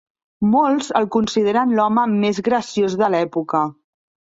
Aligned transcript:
Molts 0.55 0.89
el 1.01 1.05
consideren 1.17 1.77
l'home 1.81 2.09
més 2.17 2.43
graciós 2.51 3.01
de 3.05 3.15
l'època. 3.17 3.67